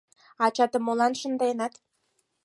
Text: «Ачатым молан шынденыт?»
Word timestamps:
«Ачатым 0.45 0.81
молан 0.85 1.13
шынденыт?» 1.19 1.73